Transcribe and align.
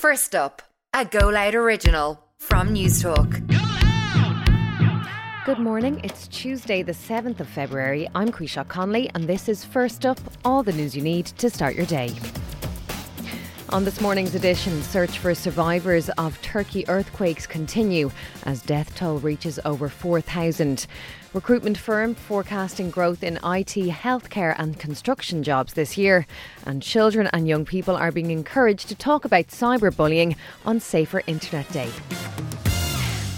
First 0.00 0.34
up, 0.34 0.60
a 0.92 1.06
Go 1.06 1.30
Loud 1.30 1.54
original 1.54 2.22
from 2.38 2.74
Newstalk. 2.74 3.42
Good 5.46 5.58
morning. 5.58 6.02
It's 6.04 6.28
Tuesday, 6.28 6.82
the 6.82 6.92
7th 6.92 7.40
of 7.40 7.48
February. 7.48 8.06
I'm 8.14 8.30
Quisha 8.30 8.68
Conley, 8.68 9.10
and 9.14 9.26
this 9.26 9.48
is 9.48 9.64
First 9.64 10.04
Up 10.04 10.20
all 10.44 10.62
the 10.62 10.74
news 10.74 10.94
you 10.94 11.00
need 11.00 11.24
to 11.38 11.48
start 11.48 11.76
your 11.76 11.86
day. 11.86 12.10
On 13.70 13.84
this 13.84 14.00
morning's 14.00 14.36
edition, 14.36 14.80
search 14.80 15.18
for 15.18 15.34
survivors 15.34 16.08
of 16.10 16.40
Turkey 16.40 16.88
earthquakes 16.88 17.48
continue 17.48 18.12
as 18.44 18.62
death 18.62 18.94
toll 18.94 19.18
reaches 19.18 19.58
over 19.64 19.88
4,000. 19.88 20.86
Recruitment 21.34 21.76
firm 21.76 22.14
forecasting 22.14 22.90
growth 22.90 23.24
in 23.24 23.38
IT, 23.38 23.74
healthcare, 23.90 24.54
and 24.56 24.78
construction 24.78 25.42
jobs 25.42 25.74
this 25.74 25.98
year. 25.98 26.28
And 26.64 26.80
children 26.80 27.28
and 27.32 27.48
young 27.48 27.64
people 27.64 27.96
are 27.96 28.12
being 28.12 28.30
encouraged 28.30 28.88
to 28.88 28.94
talk 28.94 29.24
about 29.24 29.48
cyberbullying 29.48 30.36
on 30.64 30.78
Safer 30.78 31.22
Internet 31.26 31.70
Day. 31.72 31.90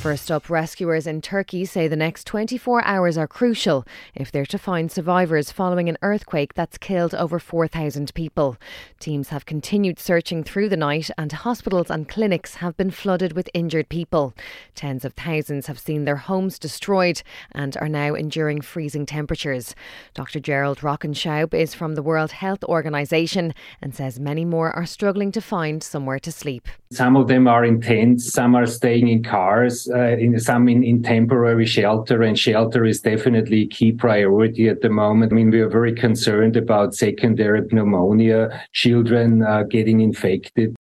First 0.00 0.30
up, 0.30 0.48
rescuers 0.48 1.08
in 1.08 1.20
Turkey 1.20 1.64
say 1.64 1.88
the 1.88 1.96
next 1.96 2.24
24 2.28 2.84
hours 2.84 3.18
are 3.18 3.26
crucial 3.26 3.84
if 4.14 4.30
they're 4.30 4.46
to 4.46 4.56
find 4.56 4.92
survivors 4.92 5.50
following 5.50 5.88
an 5.88 5.98
earthquake 6.02 6.54
that's 6.54 6.78
killed 6.78 7.16
over 7.16 7.40
4,000 7.40 8.14
people. 8.14 8.56
Teams 9.00 9.30
have 9.30 9.44
continued 9.44 9.98
searching 9.98 10.44
through 10.44 10.68
the 10.68 10.76
night, 10.76 11.10
and 11.18 11.32
hospitals 11.32 11.90
and 11.90 12.08
clinics 12.08 12.54
have 12.56 12.76
been 12.76 12.92
flooded 12.92 13.32
with 13.32 13.50
injured 13.52 13.88
people. 13.88 14.34
Tens 14.76 15.04
of 15.04 15.14
thousands 15.14 15.66
have 15.66 15.80
seen 15.80 16.04
their 16.04 16.16
homes 16.16 16.60
destroyed 16.60 17.20
and 17.50 17.76
are 17.78 17.88
now 17.88 18.14
enduring 18.14 18.60
freezing 18.60 19.04
temperatures. 19.04 19.74
Dr. 20.14 20.38
Gerald 20.38 20.78
Rockenschaub 20.78 21.52
is 21.52 21.74
from 21.74 21.96
the 21.96 22.04
World 22.04 22.30
Health 22.30 22.62
Organization 22.62 23.52
and 23.82 23.92
says 23.96 24.20
many 24.20 24.44
more 24.44 24.70
are 24.70 24.86
struggling 24.86 25.32
to 25.32 25.40
find 25.40 25.82
somewhere 25.82 26.20
to 26.20 26.30
sleep. 26.30 26.68
Some 26.92 27.16
of 27.16 27.26
them 27.26 27.48
are 27.48 27.64
in 27.64 27.80
tents, 27.80 28.32
some 28.32 28.54
are 28.54 28.64
staying 28.64 29.08
in 29.08 29.24
cars 29.24 29.87
uh, 29.90 30.16
in 30.18 30.38
some 30.38 30.68
in, 30.68 30.82
in 30.82 31.02
temporary 31.02 31.66
shelter, 31.66 32.22
and 32.22 32.38
shelter 32.38 32.84
is 32.84 33.00
definitely 33.00 33.62
a 33.62 33.66
key 33.66 33.92
priority 33.92 34.68
at 34.68 34.80
the 34.80 34.90
moment. 34.90 35.32
I 35.32 35.36
mean, 35.36 35.50
we 35.50 35.60
are 35.60 35.68
very 35.68 35.94
concerned 35.94 36.56
about 36.56 36.94
secondary 36.94 37.62
pneumonia, 37.72 38.64
children 38.72 39.42
uh, 39.42 39.64
getting 39.64 40.00
infected. 40.00 40.74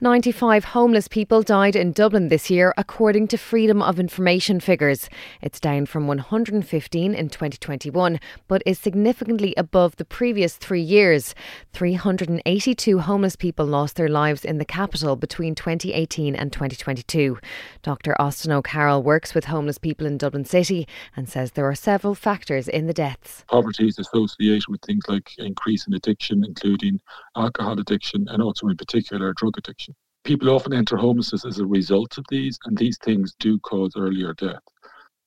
95 0.00 0.64
homeless 0.64 1.08
people 1.08 1.42
died 1.42 1.76
in 1.76 1.92
Dublin 1.92 2.28
this 2.28 2.50
year, 2.50 2.74
according 2.76 3.28
to 3.28 3.38
Freedom 3.38 3.80
of 3.80 3.98
Information 3.98 4.60
figures. 4.60 5.08
It's 5.40 5.60
down 5.60 5.86
from 5.86 6.06
115 6.06 7.14
in 7.14 7.28
2021, 7.28 8.20
but 8.48 8.62
is 8.66 8.78
significantly 8.78 9.54
above 9.56 9.96
the 9.96 10.04
previous 10.04 10.56
three 10.56 10.82
years. 10.82 11.34
382 11.72 12.98
homeless 12.98 13.36
people 13.36 13.64
lost 13.66 13.96
their 13.96 14.08
lives 14.08 14.44
in 14.44 14.58
the 14.58 14.64
capital 14.64 15.16
between 15.16 15.54
2018 15.54 16.36
and 16.36 16.52
2022. 16.52 17.38
Dr. 17.82 18.14
Austin 18.20 18.52
O'Carroll 18.52 19.02
works 19.02 19.34
with 19.34 19.46
homeless 19.46 19.78
people 19.78 20.06
in 20.06 20.18
Dublin 20.18 20.44
City 20.44 20.86
and 21.16 21.28
says 21.28 21.52
there 21.52 21.68
are 21.68 21.74
several 21.74 22.14
factors 22.14 22.68
in 22.68 22.86
the 22.86 22.94
deaths. 22.94 23.44
Poverty 23.48 23.88
is 23.88 23.98
associated 23.98 24.68
with 24.68 24.82
things 24.82 25.04
like 25.08 25.30
increase 25.38 25.86
in 25.86 25.94
addiction, 25.94 26.44
including 26.44 27.00
alcohol 27.36 27.78
addiction 27.78 28.26
and 28.28 28.42
also 28.42 28.68
in 28.68 28.76
particular 28.76 29.32
drug 29.32 29.53
addiction. 29.56 29.94
People 30.24 30.50
often 30.50 30.72
enter 30.72 30.96
homelessness 30.96 31.44
as 31.44 31.58
a 31.58 31.66
result 31.66 32.16
of 32.18 32.24
these, 32.30 32.58
and 32.64 32.76
these 32.76 32.98
things 32.98 33.34
do 33.38 33.58
cause 33.60 33.92
earlier 33.96 34.32
death. 34.34 34.62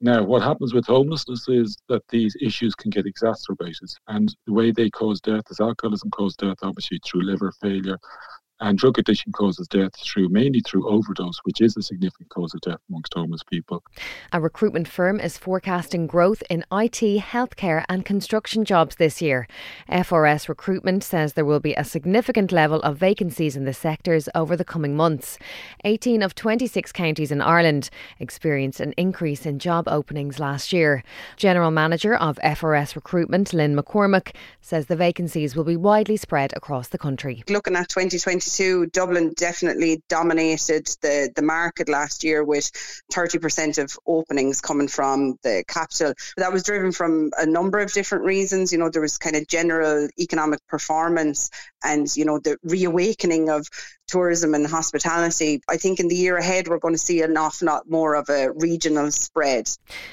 Now, 0.00 0.22
what 0.22 0.42
happens 0.42 0.72
with 0.72 0.86
homelessness 0.86 1.46
is 1.48 1.76
that 1.88 2.02
these 2.08 2.34
issues 2.40 2.74
can 2.74 2.90
get 2.90 3.06
exacerbated, 3.06 3.90
and 4.08 4.34
the 4.46 4.52
way 4.52 4.70
they 4.70 4.88
cause 4.90 5.20
death 5.20 5.44
is 5.50 5.60
alcoholism 5.60 6.10
causes 6.10 6.36
death, 6.36 6.56
obviously 6.62 7.00
through 7.04 7.22
liver 7.22 7.52
failure, 7.60 7.98
and 8.60 8.78
drug 8.78 8.98
addiction 8.98 9.32
causes 9.32 9.66
death 9.68 9.92
through 9.96 10.28
mainly 10.28 10.60
through 10.60 10.88
overdose, 10.88 11.38
which 11.44 11.60
is 11.60 11.76
a 11.76 11.82
significant 11.82 12.28
cause 12.28 12.54
of 12.54 12.60
death 12.60 12.80
amongst 12.88 13.14
homeless 13.14 13.42
people. 13.42 13.82
A 14.32 14.40
recruitment 14.40 14.86
firm 14.86 15.18
is 15.18 15.38
forecasting 15.38 16.06
growth 16.06 16.42
in 16.50 16.64
IT, 16.72 17.20
healthcare, 17.20 17.84
and 17.88 18.04
construction 18.04 18.64
jobs 18.64 18.96
this 18.96 19.22
year. 19.22 19.46
FRS 19.88 20.48
Recruitment 20.48 21.02
says 21.02 21.32
there 21.32 21.44
will 21.44 21.60
be 21.60 21.74
a 21.74 21.84
significant 21.84 22.52
level 22.52 22.80
of 22.82 22.98
vacancies 22.98 23.56
in 23.56 23.64
the 23.64 23.72
sectors 23.72 24.28
over 24.34 24.56
the 24.56 24.64
coming 24.64 24.96
months. 24.96 25.38
18 25.84 26.22
of 26.22 26.34
26 26.34 26.92
counties 26.92 27.32
in 27.32 27.40
Ireland 27.40 27.90
experienced 28.18 28.80
an 28.80 28.92
increase 28.96 29.46
in 29.46 29.58
job 29.58 29.88
openings 29.88 30.38
last 30.38 30.72
year. 30.72 31.02
General 31.36 31.70
Manager 31.70 32.14
of 32.14 32.38
FRS 32.44 32.94
Recruitment, 32.94 33.52
Lynn 33.52 33.74
McCormick, 33.74 34.34
says 34.60 34.86
the 34.86 34.96
vacancies 34.96 35.56
will 35.56 35.64
be 35.64 35.76
widely 35.76 36.16
spread 36.16 36.52
across 36.56 36.88
the 36.88 36.98
country. 36.98 37.42
Looking 37.48 37.76
at 37.76 37.88
2020 37.88 38.49
Dublin 38.92 39.32
definitely 39.36 40.02
dominated 40.08 40.86
the, 41.00 41.30
the 41.34 41.42
market 41.42 41.88
last 41.88 42.24
year 42.24 42.44
with 42.44 42.70
30% 43.12 43.82
of 43.82 43.98
openings 44.06 44.60
coming 44.60 44.88
from 44.88 45.36
the 45.42 45.64
capital. 45.66 46.14
That 46.36 46.52
was 46.52 46.62
driven 46.62 46.92
from 46.92 47.30
a 47.38 47.46
number 47.46 47.78
of 47.78 47.92
different 47.92 48.24
reasons. 48.24 48.72
You 48.72 48.78
know, 48.78 48.90
there 48.90 49.02
was 49.02 49.18
kind 49.18 49.36
of 49.36 49.46
general 49.46 50.08
economic 50.18 50.60
performance 50.66 51.50
and, 51.82 52.06
you 52.16 52.24
know, 52.24 52.38
the 52.38 52.56
reawakening 52.62 53.50
of 53.50 53.66
tourism 54.10 54.54
and 54.54 54.66
hospitality. 54.66 55.62
I 55.68 55.76
think 55.76 56.00
in 56.00 56.08
the 56.08 56.16
year 56.16 56.36
ahead, 56.36 56.68
we're 56.68 56.78
going 56.78 56.94
to 56.94 56.98
see 56.98 57.22
an 57.22 57.36
awful 57.36 57.66
lot 57.66 57.88
more 57.88 58.14
of 58.14 58.28
a 58.28 58.50
regional 58.52 59.10
spread. 59.12 59.70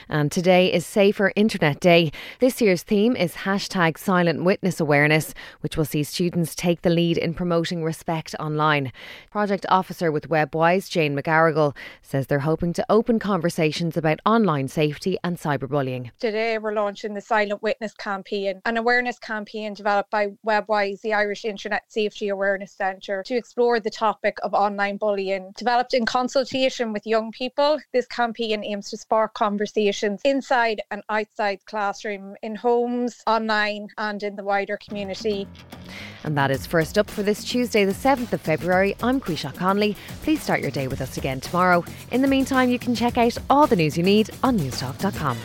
And 0.07 0.31
today 0.31 0.71
is 0.71 0.85
Safer 0.85 1.31
Internet 1.35 1.79
Day. 1.79 2.11
This 2.39 2.61
year's 2.61 2.83
theme 2.83 3.15
is 3.15 3.33
hashtag 3.33 3.97
silent 3.97 4.43
witness 4.43 4.79
awareness, 4.79 5.33
which 5.61 5.75
will 5.75 5.85
see 5.85 6.03
students 6.03 6.53
take 6.53 6.83
the 6.83 6.91
lead 6.91 7.17
in 7.17 7.33
promoting 7.33 7.83
respect 7.83 8.35
online. 8.39 8.91
Project 9.31 9.65
officer 9.69 10.11
with 10.11 10.29
WebWise, 10.29 10.89
Jane 10.89 11.17
McGarrigle, 11.17 11.75
says 12.01 12.27
they're 12.27 12.39
hoping 12.39 12.73
to 12.73 12.85
open 12.89 13.17
conversations 13.17 13.97
about 13.97 14.19
online 14.25 14.67
safety 14.67 15.17
and 15.23 15.37
cyberbullying. 15.37 16.11
Today, 16.19 16.57
we're 16.59 16.73
launching 16.73 17.15
the 17.15 17.21
Silent 17.21 17.63
Witness 17.63 17.93
campaign, 17.95 18.61
an 18.65 18.77
awareness 18.77 19.17
campaign 19.17 19.73
developed 19.73 20.11
by 20.11 20.27
WebWise, 20.45 21.01
the 21.01 21.13
Irish 21.13 21.45
Internet 21.45 21.83
Safety 21.87 22.29
Awareness 22.29 22.73
Centre, 22.73 23.23
to 23.25 23.35
explore 23.35 23.79
the 23.87 23.91
topic 23.91 24.37
of 24.43 24.53
online 24.53 24.97
bullying. 24.97 25.53
Developed 25.55 25.93
in 25.93 26.05
consultation 26.05 26.91
with 26.91 27.07
young 27.07 27.31
people, 27.31 27.79
this 27.93 28.05
campaign 28.07 28.61
aims 28.65 28.89
to 28.89 28.97
spark 28.97 29.33
conversations 29.33 30.19
inside 30.25 30.81
and 30.91 31.01
outside 31.07 31.65
classroom, 31.67 32.35
in 32.43 32.53
homes, 32.53 33.23
online, 33.25 33.87
and 33.97 34.23
in 34.23 34.35
the 34.35 34.43
wider 34.43 34.77
community. 34.85 35.47
And 36.25 36.37
that 36.37 36.51
is 36.51 36.65
first 36.65 36.97
up 36.97 37.09
for 37.09 37.23
this 37.23 37.45
Tuesday, 37.45 37.85
the 37.85 37.93
7th 37.93 38.33
of 38.33 38.41
February. 38.41 38.93
I'm 39.01 39.21
Quisha 39.21 39.55
Conley. 39.55 39.95
Please 40.23 40.41
start 40.41 40.59
your 40.59 40.71
day 40.71 40.89
with 40.89 40.99
us 40.99 41.15
again 41.15 41.39
tomorrow. 41.39 41.85
In 42.11 42.21
the 42.21 42.27
meantime, 42.27 42.69
you 42.69 42.79
can 42.79 42.93
check 42.93 43.17
out 43.17 43.37
all 43.49 43.67
the 43.67 43.77
news 43.77 43.95
you 43.95 44.03
need 44.03 44.31
on 44.43 44.59
newstalk.com. 44.59 45.37